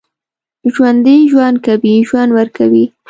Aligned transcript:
ژوندي 0.73 1.17
ژوند 1.31 1.57
کوي، 1.65 1.95
ژوند 2.07 2.29
ورکوي 2.37 2.85